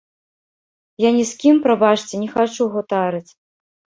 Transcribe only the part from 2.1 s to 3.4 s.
не хачу гутарыць.